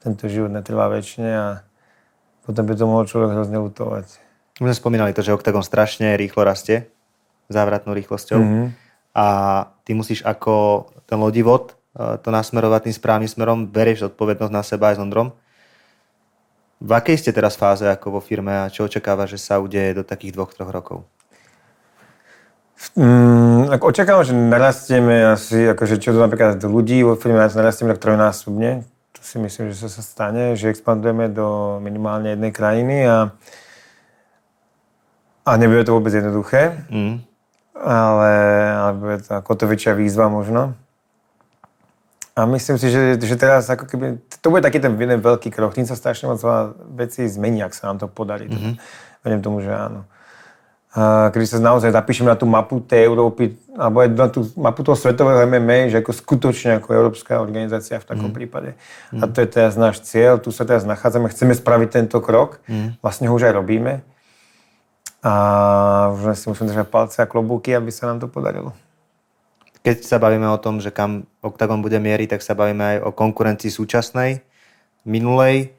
[0.00, 1.46] tento život netrvá väčšine a
[2.46, 4.06] potom by to mohol človek hrozne lutovať.
[4.62, 6.88] My sme spomínali to, že OKTAGON strašne rýchlo rastie,
[7.50, 8.40] závratnou rýchlosťou.
[8.40, 8.87] Mm-hmm.
[9.18, 9.26] A
[9.82, 14.94] ty musíš ako ten lodivod e, to nasmerovať tým správnym smerom, berieš odpovednosť na seba
[14.94, 15.34] aj s Ondrom.
[16.78, 20.06] V akej ste teraz fáze ako vo firme a čo očakáva, že sa udeje do
[20.06, 21.02] takých dvoch, troch rokov?
[22.94, 28.02] Mm, ako očakávam, že narastieme asi, akože čo to napríklad ľudí vo firme, narastieme tak
[28.06, 33.34] trojnásobne, to si myslím, že sa stane, že expandujeme do minimálne jednej krajiny a,
[35.42, 37.27] a nebude to vôbec jednoduché, mm.
[37.80, 38.32] Ale,
[38.74, 40.74] ale bude to ako to väčšia výzva možno.
[42.38, 45.74] A myslím si, že, že teraz ako keby, to bude taký ten jeden veľký krok,
[45.74, 46.38] tým sa strašne moc
[46.94, 48.46] veci zmení, ak sa nám to podarí.
[48.46, 48.74] Mm-hmm.
[49.26, 50.06] Verím tomu, že áno
[51.30, 55.44] kedy sa naozaj zapíšeme na tú mapu tej Európy, alebo na tú mapu toho svetového
[55.44, 58.36] MMA, že ako skutočne ako európska organizácia v takom mm.
[58.36, 58.70] prípade.
[59.12, 59.20] Mm.
[59.20, 63.04] A to je teraz náš cieľ, tu sa teraz nachádzame, chceme spraviť tento krok, mm.
[63.04, 64.00] vlastne ho už aj robíme.
[65.18, 65.32] A
[66.14, 68.70] už si musíme držať palce a klobúky, aby sa nám to podarilo.
[69.82, 73.10] Keď sa bavíme o tom, že kam Octagon bude mieriť, tak sa bavíme aj o
[73.10, 74.42] konkurencii súčasnej,
[75.02, 75.78] minulej,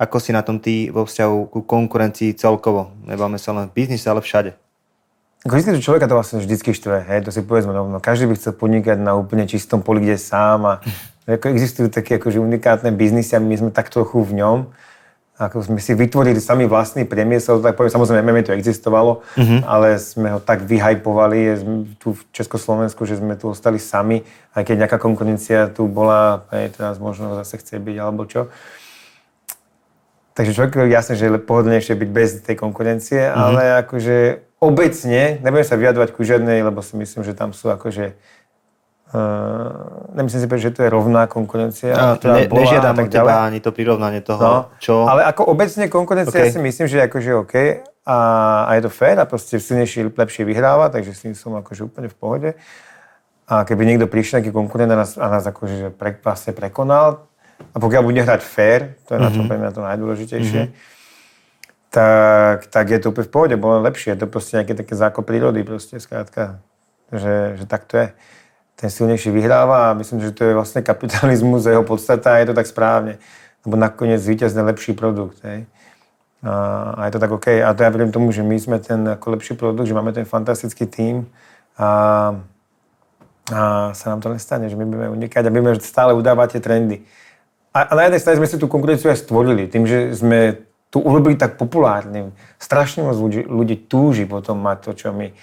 [0.00, 2.96] ako si na tom ty vo vzťahu ku konkurencii celkovo?
[3.04, 4.56] Nebáme sa len v biznise, ale všade.
[5.44, 7.96] Ako vždy, človeka to vlastne vždycky štve, hej, to si povedzme rovno.
[7.96, 10.74] Každý by chcel podnikať na úplne čistom poli, kde sám a
[11.40, 14.58] ako existujú také akože unikátne biznisy a my sme tak trochu v ňom.
[15.40, 19.64] Ako sme si vytvorili sami vlastný priemysel, tak poviem, samozrejme MMA to existovalo, mm-hmm.
[19.64, 21.56] ale sme ho tak vyhajpovali
[21.96, 24.20] tu v Československu, že sme tu ostali sami,
[24.52, 28.52] aj keď nejaká konkurencia tu bola, hej, teraz možno zase chce byť alebo čo.
[30.36, 33.40] Takže človek jasne, že je pohodlnejšie byť bez tej konkurencie, mm-hmm.
[33.40, 34.16] ale akože
[34.60, 38.12] obecne, nebudem sa vyjadrovať ku žiadnej, lebo si myslím, že tam sú akože
[39.10, 41.98] Uh, nemyslím si, že to je rovná konkurencia.
[41.98, 45.02] No, ne, bola nežiadam od teba ani to prirovnanie toho, no, čo...
[45.02, 46.54] Ale ako obecne konkurencia okay.
[46.54, 47.54] si myslím, že akože OK
[48.06, 48.18] a,
[48.66, 52.06] a je to fér a proste silnejší lepšie vyhráva, takže s tým som akože úplne
[52.06, 52.50] v pohode.
[53.50, 57.26] A keby niekto prišiel nejaký konkurent a nás, a nás akože pre, vlastne prekonal,
[57.60, 59.26] a pokiaľ bude hrať fair, to je mm-hmm.
[59.26, 59.50] na tom mhm.
[59.50, 61.90] pre mňa to najdôležitejšie, mm-hmm.
[61.90, 64.14] tak, tak je to úplne v pohode, bolo lepšie.
[64.14, 66.62] Je to proste nejaké také zákon prírody, proste skrátka,
[67.10, 68.08] že, že tak to je.
[68.80, 72.48] Ten silnejší vyhráva a myslím, že to je vlastne kapitalizmus a jeho podstata a je
[72.48, 73.20] to tak správne.
[73.60, 75.36] Lebo nakoniec víťazne lepší produkt.
[75.44, 75.68] Hej.
[76.40, 76.52] A,
[76.96, 77.60] a je to tak OK.
[77.60, 80.24] A to ja verím tomu, že my sme ten ako lepší produkt, že máme ten
[80.24, 81.28] fantastický tým
[81.76, 81.88] a,
[83.52, 86.96] a sa nám to nestane, že my budeme unikať a budeme stále udávať tie trendy.
[87.76, 91.04] A, a na jednej strane sme si tú konkurenciu aj stvorili, tým, že sme tu
[91.04, 92.32] urobili tak populárnym.
[92.56, 95.36] Strašne moc ľudí, ľudí túži potom mať to, čo my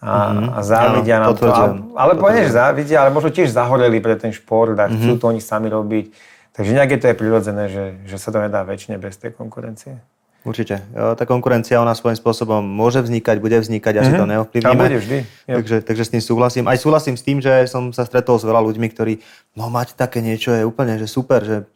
[0.00, 0.48] a, mm-hmm.
[0.56, 1.52] a závidia nám to.
[1.52, 5.20] A, ale poviem, že závidia, ale možno tiež zahoreli pre ten šport a chcú mm-hmm.
[5.20, 6.08] to oni sami robiť.
[6.56, 10.00] Takže nejaké to je prirodzené, že, že sa to nedá väčšine bez tej konkurencie.
[10.40, 10.80] Určite.
[10.96, 14.20] Tá konkurencia ona svojím spôsobom môže vznikať, bude vznikať, asi mm-hmm.
[14.24, 14.82] to neovplyvníme.
[14.88, 15.18] bude vždy.
[15.44, 16.64] Takže, takže s tým súhlasím.
[16.64, 19.20] Aj súhlasím s tým, že som sa stretol s veľa ľuďmi, ktorí,
[19.52, 21.68] no mať také niečo je úplne že super, že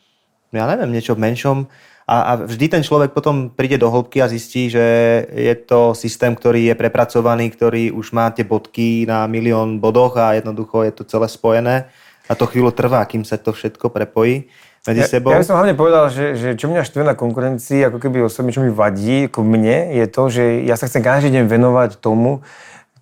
[0.48, 1.68] ja neviem, niečo v menšom,
[2.04, 4.84] a, a vždy ten človek potom príde do hĺbky a zistí, že
[5.32, 10.36] je to systém, ktorý je prepracovaný, ktorý už má tie bodky na milión bodoch a
[10.36, 11.88] jednoducho je to celé spojené.
[12.28, 14.52] A to chvíľu trvá, kým sa to všetko prepojí
[14.84, 15.32] medzi ja, sebou.
[15.32, 18.52] Ja by som hlavne povedal, že, že čo mňa štve na konkurencii, ako keby osobne,
[18.52, 22.44] čo mi vadí, ako mne, je to, že ja sa chcem každý deň venovať tomu,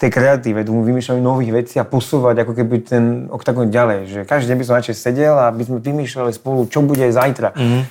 [0.03, 3.99] tej kreatíve, tomu vymýšľaniu nových vecí a posúvať ako keby ten oktagon ďalej.
[4.11, 7.55] Že každý deň by som radšej sedel a by sme vymýšľali spolu, čo bude zajtra.
[7.55, 7.83] Mm-hmm.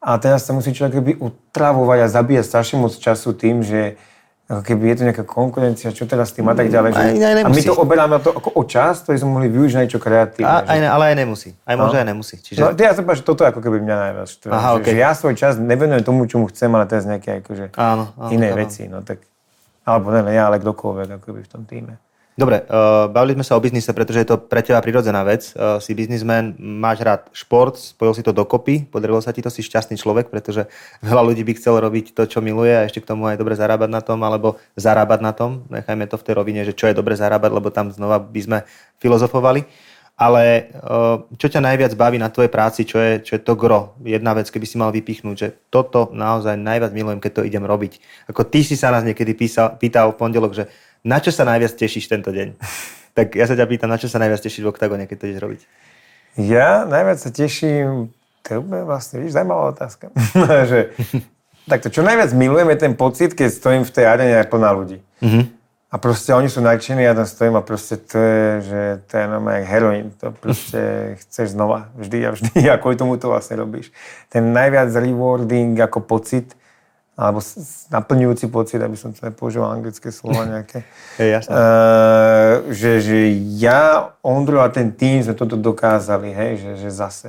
[0.00, 3.96] A teraz sa musí človek keby utravovať a zabíjať strašne moc času tým, že
[4.46, 6.94] ako keby je to nejaká konkurencia, čo teraz s tým a tak ďalej.
[6.94, 7.02] Že...
[7.02, 9.82] Aj, aj a my to oberáme to ako o čas, ktorý sme mohli využiť na
[9.82, 10.46] niečo kreatívne.
[10.46, 11.50] A, aj, ale aj nemusí.
[11.66, 11.82] Aj no.
[11.82, 12.34] môže, aj nemusí.
[12.38, 12.58] Čiže...
[12.62, 14.50] No, ja som že toto ako keby mňa najviac štve.
[14.54, 14.94] Aha, okay.
[14.94, 18.30] že, že, ja svoj čas nevenujem tomu, čomu chcem, ale teraz nejaké akože áno, áno,
[18.30, 18.58] iné áno.
[18.62, 18.86] veci.
[18.86, 19.26] No, tak,
[19.82, 21.98] alebo ne, ja, ale kdokoľvek akoby v tom týme.
[22.36, 25.56] Dobre, uh, bavili sme sa o biznise, pretože je to pre teba prirodzená vec.
[25.56, 29.64] Uh, si biznismen, máš rád šport, spojil si to dokopy, podarilo sa ti to, si
[29.64, 30.68] šťastný človek, pretože
[31.00, 33.88] veľa ľudí by chcel robiť to, čo miluje a ešte k tomu aj dobre zarábať
[33.88, 35.64] na tom, alebo zarábať na tom.
[35.72, 38.58] Nechajme to v tej rovine, že čo je dobre zarábať, lebo tam znova by sme
[39.00, 39.64] filozofovali.
[40.16, 43.96] Ale uh, čo ťa najviac baví na tvojej práci, čo je, čo je to gro?
[44.00, 48.00] Jedna vec, keby si mal vypichnúť, že toto naozaj najviac milujem, keď to idem robiť.
[48.32, 50.72] Ako ty si sa nás niekedy písal, pýtal v pondelok, že
[51.06, 52.58] na čo sa najviac tešíš tento deň?
[53.16, 55.40] tak ja sa ťa pýtam, na čo sa najviac tešíš v oktagone, keď to ideš
[55.40, 55.60] robiť?
[56.36, 58.12] Ja najviac sa teším,
[58.44, 60.12] to je vlastne, víš, zaujímavá otázka.
[60.70, 60.92] že,
[61.64, 65.00] takto, čo najviac milujem je ten pocit, keď stojím v tej arene plná ľudí.
[65.24, 65.44] Mm-hmm.
[65.86, 69.24] A proste oni sú nadšení, ja tam stojím a proste to je, že to je
[69.32, 70.12] normálne heroin.
[70.20, 70.80] To proste
[71.24, 73.88] chceš znova, vždy a vždy a kvôli tomu to vlastne robíš.
[74.28, 76.52] Ten najviac rewarding ako pocit,
[77.16, 77.40] alebo
[77.88, 80.84] naplňujúci pocit, aby som to nepoužíval anglické slova nejaké.
[81.16, 81.52] Hej, jasné.
[81.56, 83.18] Uh, že, že
[83.56, 87.28] ja, Ondro a ten tým sme toto dokázali, hej, že, že zase.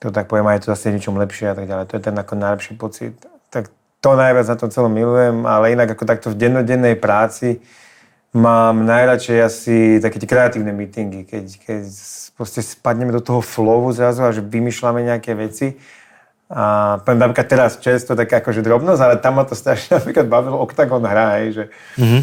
[0.00, 1.84] To tak poviem, aj to zase niečom lepšie a tak ďalej.
[1.92, 3.20] To je ten ako najlepší pocit.
[3.52, 3.68] Tak
[4.00, 7.60] to najviac na to celom milujem, ale inak ako takto v dennodennej práci
[8.36, 11.82] mám najradšej asi také tie kreatívne meetingy, keď, keď
[12.36, 15.80] proste spadneme do toho flowu zrazu a že vymýšľame nejaké veci
[16.46, 20.62] a poviem napríklad teraz često tak akože drobnosť, ale tam ma to strašne napríklad bavilo
[20.62, 21.64] Octagon hra, hej, že
[21.98, 22.22] mm-hmm.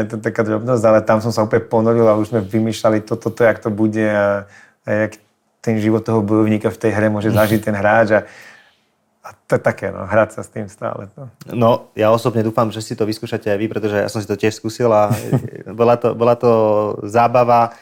[0.00, 3.28] je to taká drobnosť, ale tam som sa úplne ponoril a už sme vymýšľali toto,
[3.28, 4.48] to, jak to bude a,
[4.88, 5.20] a jak
[5.60, 8.20] ten život toho bojovníka v tej hre môže zažiť ten hráč a,
[9.20, 11.10] a to je také, no, hrať sa s tým stále.
[11.18, 11.24] No.
[11.52, 14.38] no, ja osobne dúfam, že si to vyskúšate aj vy, pretože ja som si to
[14.38, 15.12] tiež skúsil a
[15.80, 16.50] bola to, bola to
[17.04, 17.76] zábava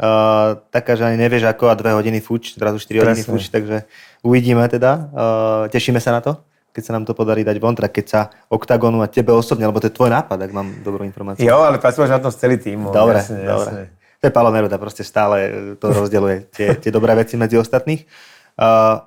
[0.00, 3.84] Uh, taká, že ani nevieš ako a dve hodiny fuč, zrazu 4 hodiny fuč, takže
[4.24, 5.12] uvidíme teda.
[5.12, 6.40] Uh, tešíme sa na to,
[6.72, 9.76] keď sa nám to podarí dať von, teda keď sa oktagonu a tebe osobne, lebo
[9.76, 11.44] to je tvoj nápad, ak mám dobrú informáciu.
[11.44, 12.88] Jo, ale pracuješ na tom s celý tým.
[12.88, 13.68] Dobre, jasne, dobre.
[13.68, 13.84] Jasne.
[14.20, 15.36] To je Palo Neruda, proste stále
[15.76, 18.08] to rozdeluje tie, tie dobré veci medzi ostatných.
[18.56, 19.04] Uh,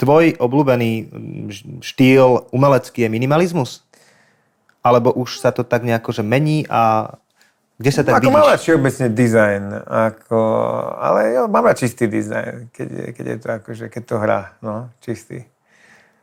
[0.00, 1.12] tvoj obľúbený
[1.84, 3.84] štýl umelecký je minimalizmus?
[4.80, 7.16] Alebo už sa to tak nejako že mení a
[7.76, 8.32] kde sa tak ako vidíš?
[8.32, 10.40] Mám všeobecne dizajn, ako,
[10.96, 14.40] ale ja mám rád čistý dizajn, keď je, keď je to akože, keď to hrá,
[14.64, 15.44] no, čistý.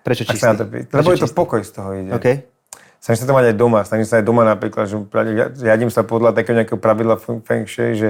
[0.01, 0.49] Prečo čistý?
[0.57, 2.09] to Prečo Lebo je to pokoj z toho ide.
[2.17, 2.49] Okay.
[2.97, 4.97] Snažím sa to mať aj doma, snažím sa aj doma napríklad, že
[5.61, 8.09] riadím sa podľa takého nejakého pravidla feng shui, že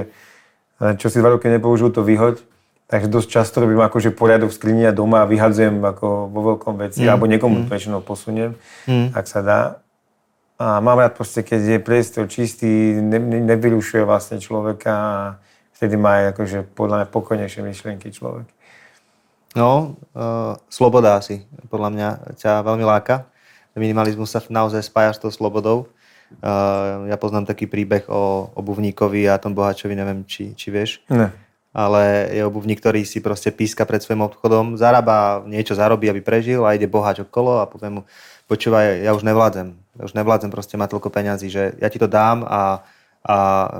[0.80, 2.40] eh, čo si dva roky nepoužil, to vyhoď.
[2.84, 6.76] Takže dosť často robím akože poriadok v skrini a doma a vyhadzujem ako vo veľkom
[6.84, 7.08] veci, mm.
[7.08, 7.68] alebo niekomu mm.
[7.72, 9.16] väčšinou posuniem, mm.
[9.16, 9.58] ak sa dá.
[10.54, 15.14] A mám rád proste, keď je priestor čistý, ne, ne, nevyrušuje vlastne človeka a
[15.74, 18.46] vtedy má aj akože podľa mňa pokojnejšie myšlienky človek.
[19.58, 23.26] No, uh, sloboda asi podľa mňa ťa veľmi láka.
[23.74, 25.90] Minimalizmus sa naozaj spája s tou slobodou.
[26.38, 31.02] Uh, ja poznám taký príbeh o obuvníkovi a tom bohačovi, neviem, či, či vieš.
[31.10, 31.34] Ne.
[31.74, 36.62] Ale je obuvník, ktorý si proste píska pred svojim obchodom, zarába, niečo zarobí, aby prežil
[36.62, 38.00] a ide bohač okolo a povie mu,
[38.46, 39.83] počúvaj, ja už nevládzem.
[39.98, 42.82] Už nevládzem proste mať toľko peňazí, že ja ti to dám a
[43.24, 43.36] a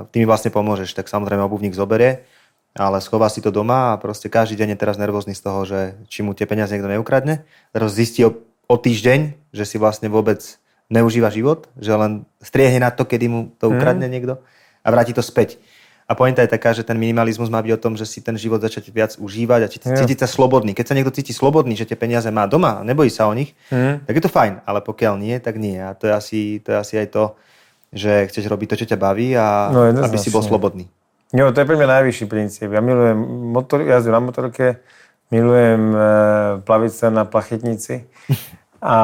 [0.09, 0.97] ty mi vlastne pomôžeš.
[0.97, 2.25] Tak samozrejme obuvník zoberie,
[2.73, 5.79] ale schová si to doma a proste každý deň je teraz nervózny z toho, že
[6.09, 7.45] či mu tie peniaze niekto neukradne.
[7.69, 8.33] Teraz zistí o,
[8.65, 10.41] o týždeň, že si vlastne vôbec
[10.89, 13.73] neužíva život, že len striehne na to, kedy mu to mhm.
[13.77, 14.13] ukradne mm.
[14.13, 14.33] niekto
[14.85, 15.61] a vráti to späť.
[16.05, 18.61] A pointa je taká, že ten minimalizmus má byť o tom, že si ten život
[18.61, 20.77] začať viac užívať a cítiť, cítiť sa slobodný.
[20.77, 23.57] Keď sa niekto cíti slobodný, že tie peniaze má doma a nebojí sa o nich,
[23.73, 24.05] mm.
[24.05, 24.61] tak je to fajn.
[24.69, 25.81] Ale pokiaľ nie, tak nie.
[25.81, 27.23] A to je asi, to je asi aj to,
[27.89, 30.85] že chceš robiť to, čo ťa baví a no, aby si bol slobodný.
[31.33, 32.69] Jo, to je pre mňa najvyšší princíp.
[32.69, 33.17] Ja milujem
[33.49, 34.85] motor, jazdu na motorke,
[35.33, 35.99] milujem e,
[36.61, 38.05] plaviť sa na plachetnici
[38.83, 38.97] a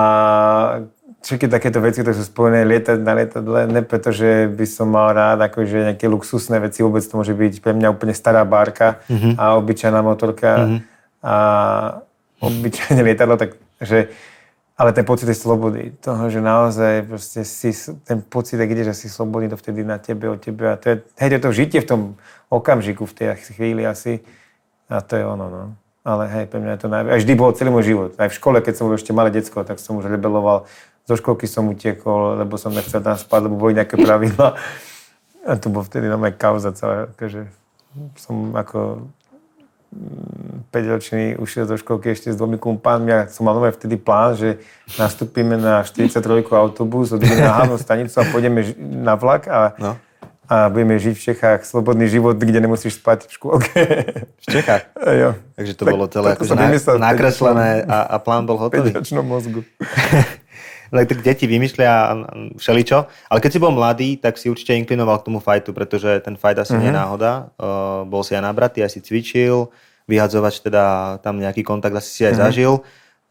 [1.22, 5.14] všetky takéto veci, ktoré sú spojené lietať na lietadle, ne preto, že by som mal
[5.14, 9.38] rád akože nejaké luxusné veci, vôbec to môže byť pre mňa úplne stará bárka mm-hmm.
[9.38, 10.80] a obyčajná motorka mm-hmm.
[11.22, 11.36] a
[12.42, 14.10] obyčajné lietadlo, takže
[14.82, 17.70] ale ten pocit tej slobody, toho, že naozaj proste si,
[18.02, 20.90] ten pocit, ak ide, že si slobodný, to vtedy na tebe, o tebe a to
[20.90, 22.02] je, hej, to je to žitie v tom
[22.50, 24.26] okamžiku, v tej chvíli asi
[24.90, 25.64] a to je ono, no.
[26.02, 27.14] Ale hej, pre mňa je to najviac.
[27.14, 28.12] A vždy bolo celý môj život.
[28.18, 30.66] Aj v škole, keď som bol ešte malé decko, tak som už rebeloval
[31.12, 34.56] zo školky som utekol, lebo som nechcel tam spať, lebo boli nejaké pravidla.
[35.44, 37.52] A to bol vtedy na kauza celá, akože
[38.16, 39.12] som ako
[40.72, 44.40] 5-ročný mm, ušiel zo školky ešte s dvomi kumpánmi a som mal nové vtedy plán,
[44.40, 44.64] že
[44.96, 50.00] nastúpime na 43 autobus, odídeme na hlavnú stanicu a pôjdeme na vlak a, no.
[50.48, 53.80] a budeme žiť v Čechách slobodný život, kde nemusíš spať v škôlke.
[54.40, 54.96] V Čechách?
[54.96, 55.30] A jo.
[55.60, 56.56] Takže to tak, bolo celé akože
[56.96, 58.96] nakreslené a, a plán bol hotový.
[58.96, 59.68] V mozgu.
[60.92, 62.12] tak deti vymyslia
[62.60, 63.08] všeličo.
[63.32, 66.68] Ale keď si bol mladý, tak si určite inklinoval k tomu fajtu, pretože ten fajt
[66.68, 66.82] asi mm-hmm.
[66.84, 67.00] nie je mhm.
[67.00, 67.32] náhoda.
[67.56, 69.72] Uh, bol si aj nabratý, aj si cvičil,
[70.12, 72.44] vyhadzovač teda tam nejaký kontakt asi si aj mm-hmm.
[72.44, 72.74] zažil.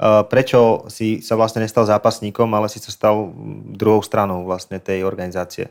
[0.00, 3.36] Uh, prečo si sa vlastne nestal zápasníkom, ale si sa stal
[3.76, 5.68] druhou stranou vlastne tej organizácie?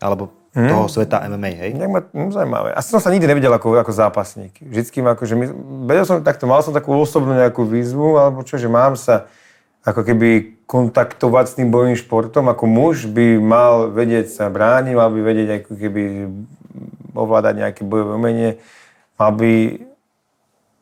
[0.00, 0.72] Alebo hmm.
[0.72, 1.70] toho sveta MMA, hej?
[1.76, 2.72] ma, no, zaujímavé.
[2.72, 4.56] Asi som sa nikdy nevidel ako, ako zápasník.
[4.64, 5.36] Vždycky ma akože,
[5.84, 9.28] vedel som takto, mal som takú osobnú nejakú výzvu, alebo čo, že mám sa
[9.84, 12.50] ako keby kontaktovať s tým bojovým športom.
[12.50, 16.02] Ako muž by mal vedieť sa brániť, mal by vedieť ako keby
[17.14, 18.50] ovládať nejaké bojové umenie,
[19.16, 19.80] mal by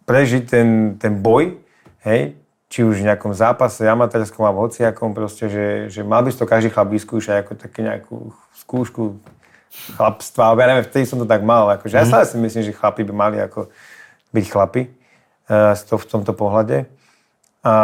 [0.09, 0.68] prežiť ten,
[0.99, 1.61] ten boj,
[2.05, 2.35] hej,
[2.68, 6.49] či už v nejakom zápase, amatérskom alebo hociakom, proste, že, že mal by si to
[6.49, 8.35] každý chlap vyskúšať ako také nejakú
[8.66, 9.23] skúšku
[9.94, 11.99] chlapstva, ja neviem, vtedy som to tak mal, akože mm.
[11.99, 12.11] ja mhm.
[12.11, 13.70] stále si myslím, že chlapi by mali ako
[14.35, 16.90] byť chlapi uh, v tomto pohľade.
[17.64, 17.74] A,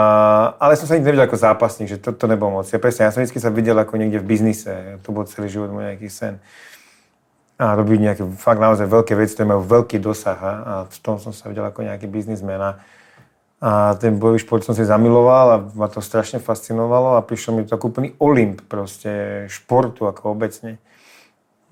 [0.61, 2.69] ale som sa nikdy nevidel ako zápasník, že to, to nebolo moc.
[2.69, 5.01] Ja presne, ja som vždy sa videl ako niekde v biznise.
[5.01, 6.37] To bol celý život môj nejaký sen.
[7.57, 10.37] A robiť nejaké fakt naozaj veľké veci, ktoré majú veľký dosah.
[10.37, 12.61] A, a v tom som sa videl ako nejaký biznismen.
[12.61, 12.71] A,
[13.57, 17.65] a ten bojový šport som si zamiloval a ma to strašne fascinovalo a prišiel mi
[17.65, 20.77] to ako úplný olimp proste športu ako obecne.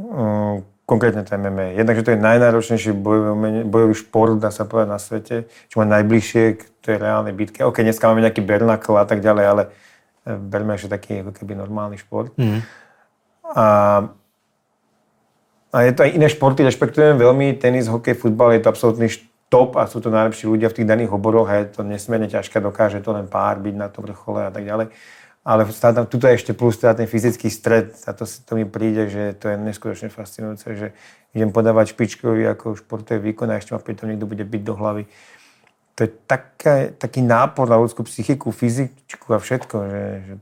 [0.00, 1.77] Mm, konkrétne to MMA.
[1.77, 5.37] Jednak, že to je najnáročnejší bojový, bojový šport, dá sa povedať, na svete,
[5.68, 7.61] čo má najbližšie k tej reálnej bitke.
[7.61, 9.62] OK, dneska máme nejaký bernakl a tak ďalej, ale
[10.24, 12.33] e, berme ešte taký ako keby normálny šport.
[12.40, 12.64] Mm.
[13.53, 13.66] A,
[15.68, 19.12] a je to aj iné športy, rešpektujem veľmi, tenis, hokej, futbal, je to absolútny
[19.53, 22.64] top a sú to najlepší ľudia v tých daných oboroch a je to nesmierne ťažké,
[22.64, 24.88] dokáže to len pár byť na tom vrchole a tak ďalej
[25.48, 29.08] ale tam, tuto je ešte plus teda ten fyzický stred a to, to mi príde,
[29.08, 30.92] že to je neskutočne fascinujúce, že
[31.32, 35.08] idem podávať špičkový ako športový výkon a ešte ma pritom niekto bude byť do hlavy.
[35.96, 40.34] To je taká, taký nápor na ľudskú psychiku, fyzičku a všetko, že, že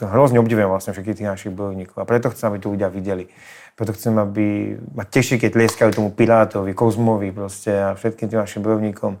[0.00, 3.28] to hrozne obdivujem vlastne všetkých tých našich bojovníkov a preto chcem, aby to ľudia videli.
[3.76, 8.64] Preto chcem, aby ma teší, keď lieskajú tomu Pilátovi, Kozmovi proste a všetkým tým našim
[8.64, 9.20] bojovníkom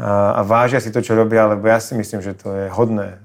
[0.00, 3.20] a, a vážia si to, čo robia, lebo ja si myslím, že to je hodné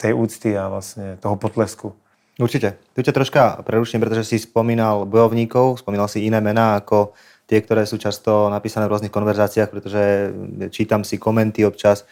[0.00, 1.92] tej úcty a vlastne toho potlesku.
[2.40, 2.80] Určite.
[2.96, 7.12] Tu ťa troška preruším, pretože si spomínal bojovníkov, spomínal si iné mená ako
[7.44, 10.32] tie, ktoré sú často napísané v rôznych konverzáciách, pretože
[10.72, 12.08] čítam si komenty občas.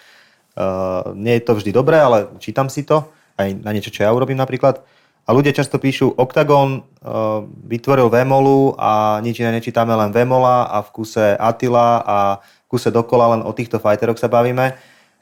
[0.52, 3.08] Uh, nie je to vždy dobré, ale čítam si to,
[3.40, 4.84] aj na niečo, čo ja urobím napríklad.
[5.24, 10.84] A ľudia často píšu, Octagon uh, vytvoril Vemolu a nič iné nečítame, len Vemola a
[10.84, 14.76] v kuse Attila a v kuse dokola len o týchto fajteroch sa bavíme.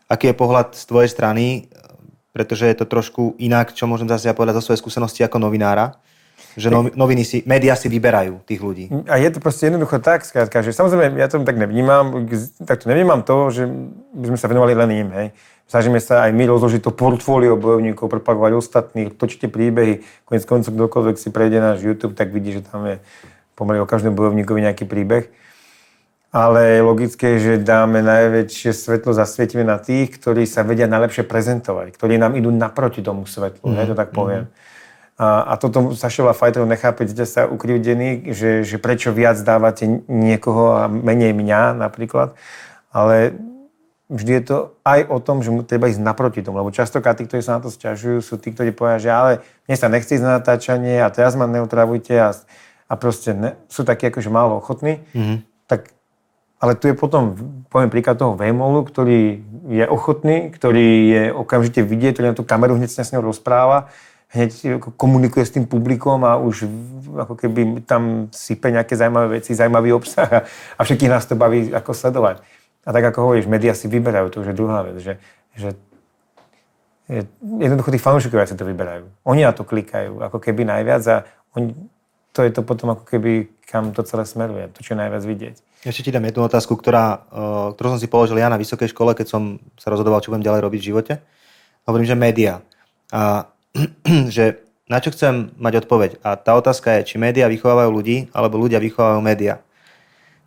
[0.07, 1.67] Aký je pohľad z tvojej strany?
[2.37, 5.97] Pretože je to trošku inak, čo môžem zase ja povedať zo svojej skúsenosti ako novinára,
[6.53, 8.93] že noviny si, médiá si vyberajú tých ľudí.
[9.09, 12.29] A je to proste jednoducho tak, skrátka, že samozrejme ja to tak nevnímam,
[12.61, 13.65] tak to nevnímam to, že
[14.13, 15.29] by sme sa venovali len im, hej.
[15.65, 21.17] Snažíme sa aj my rozložiť to portfólio bojovníkov, propagovať ostatných, točíte príbehy, konec koncov kdokoľvek
[21.17, 23.01] si prejde náš YouTube, tak vidí, že tam je
[23.57, 25.33] pomaly o každom bojovníkovi nejaký príbeh
[26.37, 31.97] ale je logické, že dáme najväčšie svetlo, zasvietime na tých, ktorí sa vedia najlepšie prezentovať,
[31.97, 33.77] ktorí nám idú naproti tomu svetlu, mm.
[33.81, 34.45] ja to tak poviem.
[34.45, 34.53] Mm.
[35.17, 40.77] A, a toto Saša fighterov nechápe, cítia sa ukrivdení, že, že prečo viac dávate niekoho
[40.77, 42.37] a menej mňa napríklad.
[42.93, 43.33] Ale
[44.13, 47.25] vždy je to aj o tom, že mu treba ísť naproti tomu, lebo častokrát tí,
[47.25, 49.33] ktorí sa na to sťažujú, sú tí, ktorí povedia, že ale
[49.65, 52.37] mne sa nechce ísť na natáčanie a teraz ma neutravujte a,
[52.85, 55.01] a proste ne, sú takí akože málo ochotní.
[55.17, 55.39] Mm-hmm.
[55.65, 55.96] Tak
[56.67, 57.39] ale tu je potom,
[57.71, 59.39] poviem príklad toho Vejmolu, ktorý
[59.71, 63.87] je ochotný, ktorý je okamžite vidieť, ktorý na tú kameru hneď s ňou rozpráva,
[64.35, 66.67] hneď komunikuje s tým publikom a už
[67.15, 70.41] ako keby tam sype nejaké zaujímavé veci, zaujímavý obsah a,
[70.75, 72.43] a všetkých nás to baví ako sledovať.
[72.87, 75.19] A tak ako hovoríš, médiá si vyberajú, to už je druhá vec, že,
[75.55, 75.75] že
[77.07, 77.23] je,
[77.63, 79.07] jednoducho tí fanúšikovia si to vyberajú.
[79.23, 81.17] Oni na to klikajú ako keby najviac a
[81.55, 81.75] oni,
[82.35, 85.57] to je to potom ako keby, kam to celé smeruje, to čo je najviac vidieť.
[85.87, 87.31] Ešte ti dám jednu otázku, ktorá,
[87.79, 90.67] ktorú som si položil ja na vysokej škole, keď som sa rozhodoval, čo budem ďalej
[90.67, 91.13] robiť v živote.
[91.87, 92.59] Hovorím, že média.
[93.15, 93.55] A
[94.35, 96.19] že na čo chcem mať odpoveď.
[96.27, 99.63] A tá otázka je, či médiá vychovávajú ľudí, alebo ľudia vychovávajú médiá.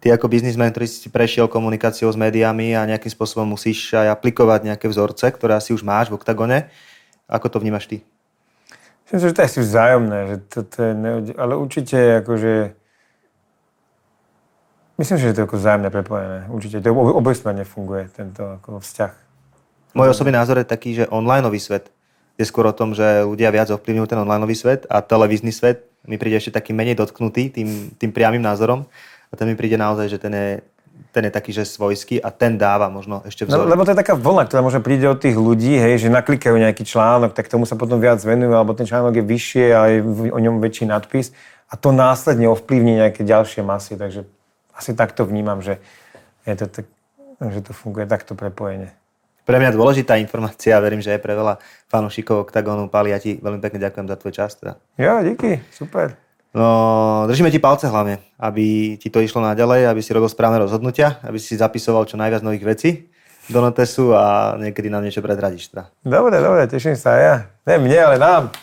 [0.04, 4.68] Ty ako biznismen, ktorý si prešiel komunikáciou s médiami a nejakým spôsobom musíš aj aplikovať
[4.68, 6.68] nejaké vzorce, ktoré asi už máš v oktagone,
[7.32, 8.04] ako to vnímaš ty?
[9.08, 11.26] Myslím, že to je asi vzájomné, že to, to je neud...
[11.36, 12.54] ale určite akože
[15.00, 16.52] Myslím, že je to ako vzájomne prepojené.
[16.52, 19.14] Určite to obojsmerne funguje, tento ako vzťah.
[19.96, 21.88] Môj osobný názor je taký, že onlineový svet
[22.36, 26.20] je skôr o tom, že ľudia viac ovplyvňujú ten onlineový svet a televízny svet mi
[26.20, 28.84] príde ešte taký menej dotknutý tým, tým priamým názorom
[29.32, 30.50] a ten mi príde naozaj, že ten je
[31.16, 33.66] ten je taký, že svojský a ten dáva možno ešte vzor.
[33.66, 36.54] No, lebo to je taká vlna, ktorá možno príde od tých ľudí, hej, že naklikajú
[36.60, 39.98] nejaký článok, tak tomu sa potom viac venujú, alebo ten článok je vyššie a je
[40.30, 41.34] o ňom väčší nadpis
[41.72, 44.28] a to následne ovplyvní nejaké ďalšie masy, takže
[44.80, 45.84] asi takto vnímam, že,
[46.48, 46.88] je to tak,
[47.52, 48.96] že to funguje takto prepojenie.
[49.44, 51.60] Pre mňa dôležitá informácia, verím, že je pre veľa
[51.92, 52.88] fanúšikov Octagonu.
[52.88, 54.56] Pali, ja ti veľmi pekne ďakujem za tvoj čas.
[54.56, 54.78] Teda.
[54.96, 56.16] Ja, díky, super.
[56.54, 61.22] No, držíme ti palce hlavne, aby ti to išlo naďalej, aby si robil správne rozhodnutia,
[61.26, 62.90] aby si zapisoval čo najviac nových vecí
[63.50, 65.74] do notesu a niekedy nám niečo prezradíš.
[65.74, 65.90] Teda.
[66.06, 67.36] Dobre, dobre, teším sa ja.
[67.66, 68.54] Ne mne, ale nám.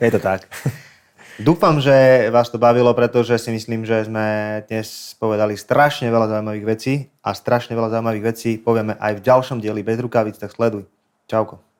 [0.00, 0.48] Je to tak.
[1.40, 6.66] Dúfam, že vás to bavilo, pretože si myslím, že sme dnes povedali strašne veľa zaujímavých
[6.68, 10.84] vecí a strašne veľa zaujímavých vecí povieme aj v ďalšom dieli bez rukavic, tak sleduj.
[11.24, 11.71] Čauko.